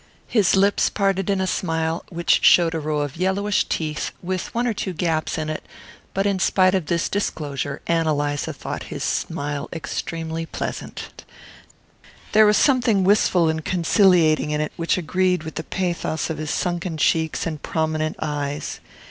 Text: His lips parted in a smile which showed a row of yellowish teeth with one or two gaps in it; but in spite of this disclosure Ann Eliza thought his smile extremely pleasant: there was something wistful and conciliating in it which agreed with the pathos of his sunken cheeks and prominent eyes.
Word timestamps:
His 0.25 0.55
lips 0.55 0.89
parted 0.89 1.29
in 1.29 1.39
a 1.39 1.45
smile 1.45 2.03
which 2.09 2.43
showed 2.43 2.73
a 2.73 2.79
row 2.79 3.01
of 3.01 3.17
yellowish 3.17 3.65
teeth 3.69 4.09
with 4.23 4.51
one 4.55 4.65
or 4.65 4.73
two 4.73 4.93
gaps 4.93 5.37
in 5.37 5.47
it; 5.47 5.63
but 6.15 6.25
in 6.25 6.39
spite 6.39 6.73
of 6.73 6.87
this 6.87 7.07
disclosure 7.07 7.83
Ann 7.85 8.07
Eliza 8.07 8.51
thought 8.51 8.81
his 8.89 9.03
smile 9.03 9.69
extremely 9.71 10.47
pleasant: 10.47 11.23
there 12.31 12.47
was 12.47 12.57
something 12.57 13.03
wistful 13.03 13.47
and 13.47 13.63
conciliating 13.63 14.49
in 14.49 14.59
it 14.59 14.71
which 14.75 14.97
agreed 14.97 15.43
with 15.43 15.53
the 15.53 15.63
pathos 15.63 16.31
of 16.31 16.39
his 16.39 16.49
sunken 16.49 16.97
cheeks 16.97 17.45
and 17.45 17.61
prominent 17.61 18.15
eyes. 18.17 18.79